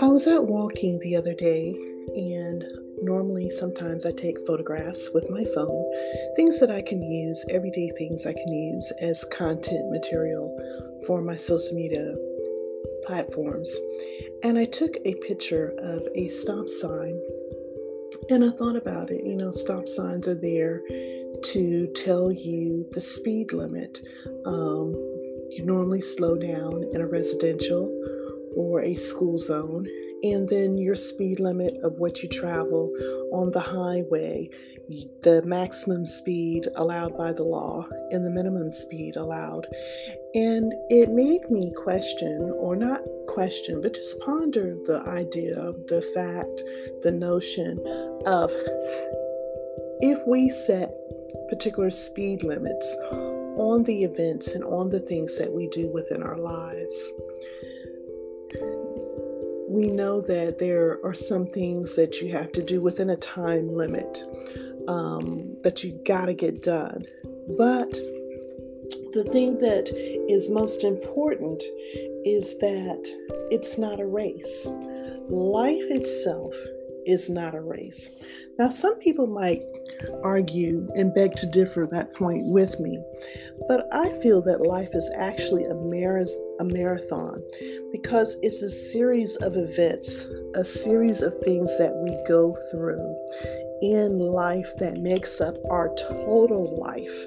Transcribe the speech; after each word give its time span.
I 0.00 0.08
was 0.08 0.26
out 0.26 0.46
walking 0.46 0.98
the 0.98 1.16
other 1.16 1.34
day, 1.34 1.74
and 2.14 2.64
normally 3.02 3.50
sometimes 3.50 4.06
I 4.06 4.12
take 4.12 4.46
photographs 4.46 5.10
with 5.12 5.28
my 5.30 5.44
phone, 5.54 5.84
things 6.36 6.60
that 6.60 6.70
I 6.70 6.82
can 6.82 7.02
use, 7.02 7.44
everyday 7.50 7.90
things 7.98 8.26
I 8.26 8.32
can 8.32 8.52
use 8.52 8.92
as 9.00 9.24
content 9.26 9.90
material 9.90 10.48
for 11.06 11.20
my 11.20 11.36
social 11.36 11.74
media 11.74 12.14
platforms. 13.06 13.74
And 14.42 14.58
I 14.58 14.64
took 14.64 14.96
a 15.04 15.14
picture 15.26 15.74
of 15.78 16.08
a 16.14 16.28
stop 16.28 16.68
sign 16.68 17.20
and 18.30 18.44
I 18.44 18.50
thought 18.50 18.76
about 18.76 19.10
it. 19.10 19.24
You 19.24 19.36
know, 19.36 19.50
stop 19.50 19.88
signs 19.88 20.28
are 20.28 20.34
there 20.34 20.82
to 21.42 21.86
tell 21.94 22.32
you 22.32 22.86
the 22.92 23.00
speed 23.00 23.52
limit. 23.52 24.00
Um, 24.46 24.92
you 25.50 25.64
normally 25.64 26.00
slow 26.00 26.36
down 26.36 26.84
in 26.92 27.00
a 27.00 27.06
residential 27.06 27.90
or 28.56 28.82
a 28.82 28.94
school 28.94 29.36
zone, 29.36 29.86
and 30.24 30.48
then 30.48 30.78
your 30.78 30.94
speed 30.94 31.38
limit 31.38 31.76
of 31.82 31.98
what 31.98 32.22
you 32.22 32.28
travel 32.30 32.90
on 33.30 33.50
the 33.50 33.60
highway, 33.60 34.48
the 35.22 35.42
maximum 35.44 36.06
speed 36.06 36.66
allowed 36.76 37.16
by 37.16 37.30
the 37.30 37.42
law, 37.42 37.86
and 38.10 38.24
the 38.24 38.30
minimum 38.30 38.72
speed 38.72 39.16
allowed. 39.16 39.66
And 40.34 40.72
it 40.88 41.10
made 41.10 41.50
me 41.50 41.72
question, 41.76 42.50
or 42.56 42.74
not 42.74 43.02
question, 43.28 43.82
but 43.82 43.94
just 43.94 44.18
ponder 44.20 44.74
the 44.86 45.02
idea, 45.06 45.56
the 45.88 46.02
fact, 46.14 46.62
the 47.02 47.12
notion 47.12 47.78
of 48.24 48.50
if 50.00 50.18
we 50.26 50.48
set 50.48 50.90
particular 51.50 51.90
speed 51.90 52.42
limits 52.42 52.96
on 53.56 53.84
the 53.84 54.04
events 54.04 54.54
and 54.54 54.64
on 54.64 54.88
the 54.88 55.00
things 55.00 55.36
that 55.38 55.52
we 55.52 55.68
do 55.68 55.86
within 55.92 56.22
our 56.22 56.38
lives. 56.38 57.12
We 59.74 59.88
know 59.88 60.20
that 60.20 60.60
there 60.60 61.04
are 61.04 61.14
some 61.14 61.46
things 61.46 61.96
that 61.96 62.20
you 62.20 62.30
have 62.30 62.52
to 62.52 62.62
do 62.62 62.80
within 62.80 63.10
a 63.10 63.16
time 63.16 63.74
limit 63.74 64.22
um, 64.86 65.56
that 65.64 65.82
you 65.82 66.00
got 66.06 66.26
to 66.26 66.32
get 66.32 66.62
done. 66.62 67.04
But 67.58 67.90
the 69.14 69.26
thing 69.32 69.58
that 69.58 69.90
is 70.28 70.48
most 70.48 70.84
important 70.84 71.60
is 72.24 72.56
that 72.58 73.02
it's 73.50 73.76
not 73.76 73.98
a 73.98 74.06
race. 74.06 74.68
Life 75.28 75.90
itself 75.90 76.54
is 77.06 77.30
not 77.30 77.54
a 77.54 77.60
race. 77.60 78.10
Now, 78.58 78.68
some 78.68 78.98
people 78.98 79.26
might 79.26 79.62
argue 80.22 80.88
and 80.96 81.14
beg 81.14 81.32
to 81.36 81.46
differ 81.46 81.86
that 81.86 82.14
point 82.14 82.44
with 82.46 82.78
me, 82.80 83.02
but 83.68 83.86
I 83.92 84.10
feel 84.22 84.42
that 84.42 84.60
life 84.60 84.90
is 84.92 85.10
actually 85.16 85.64
a, 85.64 85.74
mar- 85.74 86.24
a 86.60 86.64
marathon 86.64 87.42
because 87.92 88.36
it's 88.42 88.62
a 88.62 88.70
series 88.70 89.36
of 89.36 89.56
events, 89.56 90.26
a 90.54 90.64
series 90.64 91.22
of 91.22 91.38
things 91.40 91.76
that 91.78 91.94
we 91.94 92.16
go 92.28 92.56
through 92.70 93.16
in 93.82 94.18
life 94.18 94.76
that 94.78 94.98
makes 94.98 95.40
up 95.40 95.56
our 95.70 95.94
total 95.96 96.78
life, 96.80 97.26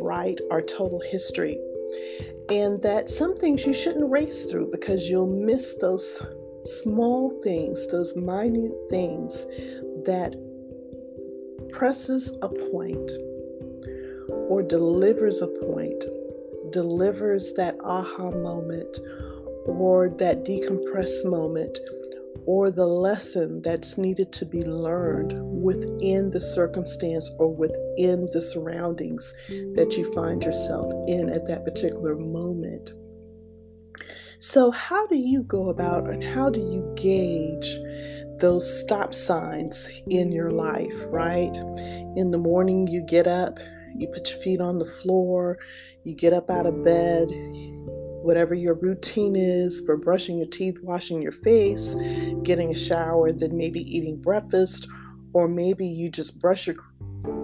right? 0.00 0.38
Our 0.50 0.62
total 0.62 1.00
history. 1.00 1.58
And 2.50 2.80
that 2.82 3.08
some 3.08 3.36
things 3.36 3.66
you 3.66 3.74
shouldn't 3.74 4.10
race 4.10 4.46
through 4.46 4.70
because 4.70 5.08
you'll 5.08 5.26
miss 5.26 5.74
those 5.74 6.22
small 6.68 7.30
things, 7.42 7.86
those 7.88 8.14
minute 8.16 8.72
things 8.90 9.46
that 10.04 10.34
presses 11.70 12.36
a 12.42 12.48
point 12.48 13.10
or 14.28 14.62
delivers 14.62 15.42
a 15.42 15.46
point, 15.46 16.04
delivers 16.70 17.52
that 17.54 17.76
aha 17.84 18.30
moment 18.30 18.98
or 19.66 20.08
that 20.18 20.44
decompress 20.44 21.24
moment 21.24 21.78
or 22.46 22.70
the 22.70 22.86
lesson 22.86 23.60
that's 23.62 23.98
needed 23.98 24.32
to 24.32 24.46
be 24.46 24.62
learned 24.62 25.34
within 25.62 26.30
the 26.30 26.40
circumstance 26.40 27.30
or 27.38 27.52
within 27.52 28.26
the 28.32 28.40
surroundings 28.40 29.34
that 29.74 29.96
you 29.98 30.14
find 30.14 30.42
yourself 30.42 30.92
in 31.06 31.28
at 31.28 31.46
that 31.46 31.64
particular 31.64 32.16
moment. 32.16 32.92
So, 34.40 34.70
how 34.70 35.04
do 35.08 35.16
you 35.16 35.42
go 35.42 35.68
about 35.68 36.08
and 36.08 36.22
how 36.22 36.48
do 36.48 36.60
you 36.60 36.92
gauge 36.94 37.76
those 38.38 38.80
stop 38.80 39.12
signs 39.12 39.88
in 40.08 40.30
your 40.30 40.52
life, 40.52 40.94
right? 41.06 41.52
In 42.14 42.30
the 42.30 42.38
morning, 42.38 42.86
you 42.86 43.02
get 43.02 43.26
up, 43.26 43.58
you 43.96 44.06
put 44.06 44.30
your 44.30 44.38
feet 44.38 44.60
on 44.60 44.78
the 44.78 44.84
floor, 44.84 45.58
you 46.04 46.14
get 46.14 46.32
up 46.32 46.50
out 46.50 46.66
of 46.66 46.84
bed, 46.84 47.26
whatever 48.22 48.54
your 48.54 48.74
routine 48.74 49.34
is 49.34 49.82
for 49.84 49.96
brushing 49.96 50.38
your 50.38 50.46
teeth, 50.46 50.78
washing 50.84 51.20
your 51.20 51.32
face, 51.32 51.96
getting 52.44 52.70
a 52.70 52.78
shower, 52.78 53.32
then 53.32 53.56
maybe 53.56 53.80
eating 53.80 54.22
breakfast, 54.22 54.86
or 55.32 55.48
maybe 55.48 55.84
you 55.84 56.08
just 56.10 56.40
brush 56.40 56.68
your 56.68 56.76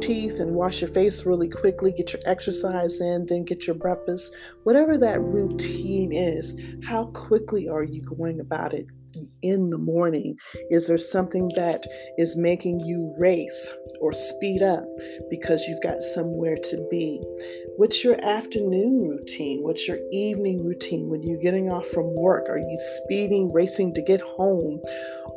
teeth 0.00 0.40
and 0.40 0.54
wash 0.54 0.80
your 0.80 0.90
face 0.90 1.26
really 1.26 1.48
quickly, 1.48 1.92
get 1.92 2.12
your 2.12 2.22
exercise 2.24 3.00
in, 3.00 3.26
then 3.26 3.44
get 3.44 3.66
your 3.66 3.76
breakfast. 3.76 4.34
Whatever 4.62 4.96
that 4.98 5.20
routine 5.20 6.12
is, 6.12 6.58
how 6.84 7.06
quickly 7.06 7.68
are 7.68 7.84
you 7.84 8.02
going 8.02 8.40
about 8.40 8.74
it? 8.74 8.86
in 9.42 9.70
the 9.70 9.78
morning? 9.78 10.36
Is 10.70 10.86
there 10.86 10.98
something 10.98 11.50
that 11.56 11.86
is 12.18 12.36
making 12.36 12.80
you 12.80 13.14
race 13.18 13.72
or 14.00 14.12
speed 14.12 14.62
up 14.62 14.84
because 15.30 15.66
you've 15.66 15.82
got 15.82 16.00
somewhere 16.00 16.56
to 16.56 16.86
be? 16.90 17.20
What's 17.76 18.02
your 18.02 18.22
afternoon 18.24 19.08
routine? 19.08 19.62
What's 19.62 19.86
your 19.86 19.98
evening 20.10 20.64
routine 20.64 21.08
when 21.08 21.22
you're 21.22 21.40
getting 21.40 21.70
off 21.70 21.86
from 21.86 22.14
work? 22.14 22.48
Are 22.48 22.58
you 22.58 22.78
speeding, 22.78 23.52
racing 23.52 23.94
to 23.94 24.02
get 24.02 24.20
home? 24.20 24.80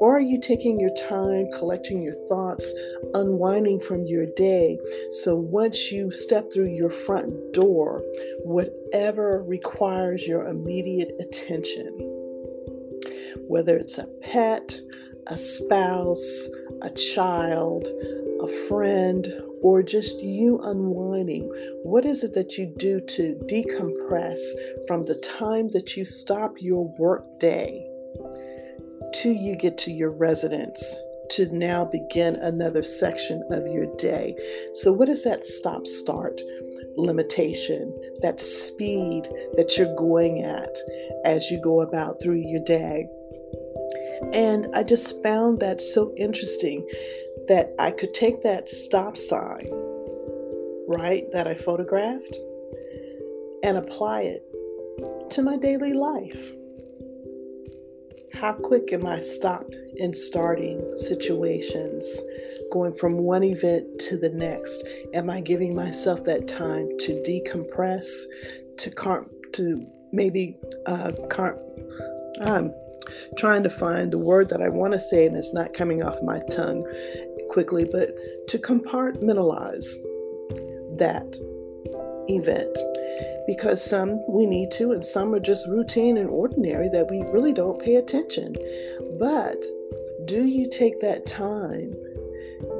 Or 0.00 0.16
are 0.16 0.22
you 0.22 0.40
taking 0.40 0.80
your 0.80 0.94
time, 0.94 1.48
collecting 1.58 2.00
your 2.00 2.14
thoughts, 2.28 2.72
unwinding 3.12 3.80
from 3.80 4.06
your 4.06 4.24
day? 4.34 4.78
So 5.22 5.36
once 5.36 5.92
you 5.92 6.10
step 6.10 6.50
through 6.52 6.74
your 6.74 6.90
front 6.90 7.52
door, 7.52 8.02
whatever 8.44 9.42
requires 9.42 10.26
your 10.26 10.46
immediate 10.46 11.12
attention, 11.20 11.88
whether 13.48 13.76
it's 13.76 13.98
a 13.98 14.06
pet, 14.22 14.80
a 15.26 15.36
spouse, 15.36 16.48
a 16.82 16.90
child, 16.90 17.86
a 18.42 18.68
friend, 18.68 19.26
or 19.62 19.82
just 19.82 20.20
you 20.22 20.58
unwinding. 20.60 21.50
What 21.82 22.04
is 22.04 22.24
it 22.24 22.34
that 22.34 22.56
you 22.58 22.66
do 22.66 23.00
to 23.00 23.40
decompress 23.46 24.40
from 24.86 25.02
the 25.02 25.16
time 25.16 25.68
that 25.68 25.96
you 25.96 26.04
stop 26.04 26.54
your 26.60 26.88
work 26.98 27.24
day 27.38 27.86
till 29.12 29.32
you 29.32 29.56
get 29.56 29.78
to 29.78 29.92
your 29.92 30.10
residence? 30.10 30.96
To 31.32 31.46
now 31.56 31.84
begin 31.84 32.34
another 32.36 32.82
section 32.82 33.40
of 33.52 33.64
your 33.68 33.86
day. 33.96 34.34
So, 34.72 34.92
what 34.92 35.08
is 35.08 35.22
that 35.22 35.46
stop 35.46 35.86
start 35.86 36.40
limitation, 36.96 37.96
that 38.20 38.40
speed 38.40 39.28
that 39.54 39.78
you're 39.78 39.94
going 39.94 40.42
at 40.42 40.76
as 41.24 41.48
you 41.48 41.60
go 41.60 41.82
about 41.82 42.20
through 42.20 42.42
your 42.44 42.62
day? 42.64 43.06
And 44.32 44.68
I 44.74 44.82
just 44.82 45.22
found 45.22 45.60
that 45.60 45.80
so 45.80 46.14
interesting 46.16 46.86
that 47.48 47.74
I 47.78 47.90
could 47.90 48.14
take 48.14 48.42
that 48.42 48.68
stop 48.68 49.16
sign, 49.16 49.68
right, 50.86 51.24
that 51.32 51.48
I 51.48 51.54
photographed, 51.54 52.36
and 53.62 53.76
apply 53.76 54.22
it 54.22 55.30
to 55.30 55.42
my 55.42 55.56
daily 55.56 55.92
life. 55.92 56.52
How 58.32 58.52
quick 58.52 58.92
am 58.92 59.04
I 59.04 59.20
stopped 59.20 59.74
in 59.96 60.14
starting 60.14 60.80
situations, 60.96 62.22
going 62.70 62.94
from 62.94 63.18
one 63.18 63.42
event 63.42 63.98
to 64.00 64.16
the 64.16 64.30
next? 64.30 64.86
Am 65.12 65.28
I 65.28 65.40
giving 65.40 65.74
myself 65.74 66.24
that 66.24 66.46
time 66.46 66.88
to 67.00 67.22
decompress, 67.26 68.06
to 68.78 68.90
car- 68.90 69.26
to 69.52 69.86
maybe 70.12 70.56
uh, 70.86 71.12
car- 71.28 71.58
um, 72.40 72.72
trying 73.36 73.62
to 73.62 73.70
find 73.70 74.12
the 74.12 74.18
word 74.18 74.48
that 74.50 74.62
I 74.62 74.68
want 74.68 74.92
to 74.92 74.98
say 74.98 75.26
and 75.26 75.36
it's 75.36 75.54
not 75.54 75.72
coming 75.72 76.02
off 76.02 76.22
my 76.22 76.40
tongue 76.50 76.84
quickly, 77.50 77.84
but 77.90 78.10
to 78.48 78.58
compartmentalize 78.58 79.86
that 80.98 81.36
event. 82.28 82.78
Because 83.46 83.82
some 83.84 84.20
we 84.28 84.46
need 84.46 84.70
to, 84.72 84.92
and 84.92 85.04
some 85.04 85.34
are 85.34 85.40
just 85.40 85.68
routine 85.68 86.16
and 86.16 86.30
ordinary 86.30 86.88
that 86.90 87.10
we 87.10 87.22
really 87.32 87.52
don't 87.52 87.82
pay 87.82 87.96
attention. 87.96 88.54
But 89.18 89.64
do 90.26 90.44
you 90.44 90.68
take 90.68 91.00
that 91.00 91.26
time 91.26 91.94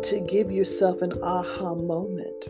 to 0.05 0.21
give 0.21 0.53
yourself 0.53 1.03
an 1.03 1.13
aha 1.23 1.75
moment? 1.75 2.49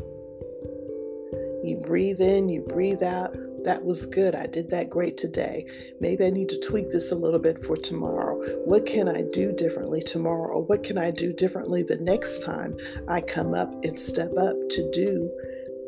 You 1.62 1.80
breathe 1.86 2.20
in, 2.20 2.48
you 2.48 2.62
breathe 2.62 3.02
out, 3.02 3.34
that 3.64 3.84
was 3.84 4.06
good. 4.06 4.34
I 4.34 4.46
did 4.46 4.70
that 4.70 4.90
great 4.90 5.16
today. 5.16 5.66
Maybe 6.00 6.24
I 6.24 6.30
need 6.30 6.48
to 6.50 6.60
tweak 6.60 6.90
this 6.90 7.12
a 7.12 7.16
little 7.16 7.38
bit 7.38 7.64
for 7.64 7.76
tomorrow. 7.76 8.40
What 8.64 8.86
can 8.86 9.08
I 9.08 9.22
do 9.32 9.52
differently 9.52 10.02
tomorrow? 10.02 10.54
Or 10.54 10.62
what 10.62 10.82
can 10.82 10.98
I 10.98 11.10
do 11.10 11.32
differently 11.32 11.82
the 11.82 11.98
next 11.98 12.42
time 12.42 12.76
I 13.08 13.20
come 13.20 13.54
up 13.54 13.72
and 13.84 13.98
step 13.98 14.36
up 14.38 14.56
to 14.70 14.90
do 14.92 15.30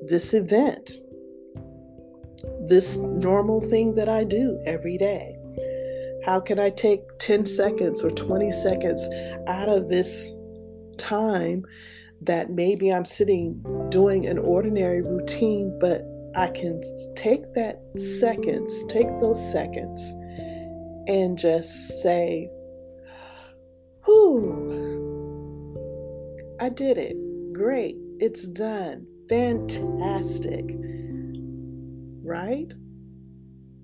this 0.07 0.35
event? 0.35 0.99
this 2.61 2.97
normal 2.97 3.61
thing 3.61 3.95
that 3.95 4.09
I 4.09 4.25
do 4.25 4.61
every 4.67 4.97
day? 4.97 5.37
How 6.25 6.41
can 6.41 6.59
I 6.59 6.71
take 6.71 7.01
10 7.19 7.47
seconds 7.47 8.05
or 8.05 8.11
20 8.11 8.51
seconds 8.51 9.07
out 9.47 9.69
of 9.69 9.89
this 9.89 10.33
time 10.97 11.65
that 12.23 12.51
maybe 12.51 12.93
I'm 12.93 13.05
sitting 13.05 13.61
doing 13.89 14.27
an 14.27 14.39
ordinary 14.39 15.03
routine, 15.03 15.77
but 15.81 16.03
I 16.35 16.49
can 16.49 16.81
take 17.15 17.53
that 17.55 17.83
seconds, 17.97 18.85
take 18.87 19.09
those 19.21 19.53
seconds, 19.53 20.13
and 21.07 21.39
just 21.39 22.01
say, 22.03 22.49
Whew, 24.05 24.93
I 26.61 26.69
did 26.71 26.97
it. 26.97 27.17
Great. 27.53 27.97
It's 28.19 28.49
done. 28.49 29.07
Fantastic. 29.29 30.65
Right? 32.25 32.73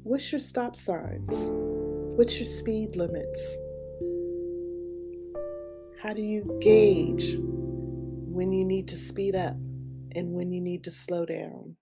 What's 0.02 0.32
your 0.32 0.38
stop 0.38 0.74
signs? 0.74 1.50
What's 2.16 2.36
your 2.36 2.46
speed 2.46 2.96
limits? 2.96 3.56
How 6.02 6.14
do 6.14 6.22
you 6.22 6.58
gauge 6.62 7.34
when 7.38 8.52
you 8.52 8.64
need 8.64 8.88
to 8.88 8.96
speed 8.96 9.34
up 9.34 9.56
and 10.14 10.32
when 10.32 10.50
you 10.50 10.60
need 10.60 10.84
to 10.84 10.90
slow 10.90 11.26
down? 11.26 11.76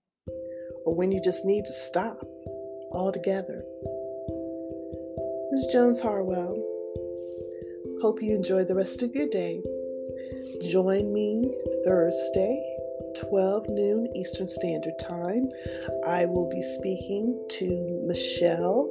Or 0.87 0.95
when 0.95 1.11
you 1.11 1.19
just 1.19 1.43
need 1.43 1.65
to 1.65 1.71
stop 1.73 2.25
altogether? 2.93 3.61
This 5.51 5.59
is 5.59 5.73
Jones 5.73 5.99
Harwell. 5.99 6.55
Hope 8.01 8.21
you 8.21 8.33
enjoy 8.33 8.63
the 8.63 8.73
rest 8.73 9.03
of 9.03 9.13
your 9.13 9.27
day. 9.27 9.61
Join 10.61 11.11
me 11.11 11.53
Thursday, 11.83 12.63
12 13.19 13.67
noon 13.67 14.07
Eastern 14.15 14.47
Standard 14.47 14.97
Time. 14.97 15.49
I 16.07 16.23
will 16.23 16.47
be 16.49 16.61
speaking 16.61 17.45
to 17.49 18.01
Michelle 18.07 18.89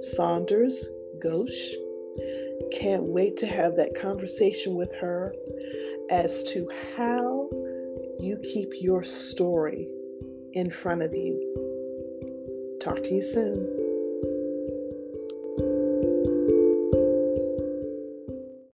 Saunders 0.00 0.88
Ghosh. 1.18 1.74
Can't 2.72 3.02
wait 3.02 3.36
to 3.36 3.46
have 3.46 3.76
that 3.76 3.94
conversation 3.94 4.76
with 4.76 4.94
her 4.94 5.34
as 6.08 6.42
to 6.54 6.70
how 6.96 7.50
you 8.18 8.38
keep 8.42 8.72
your 8.80 9.04
story 9.04 9.88
in 10.58 10.70
front 10.70 11.02
of 11.02 11.14
you. 11.14 11.38
Talk 12.80 13.02
to 13.04 13.14
you 13.14 13.22
soon. 13.22 13.87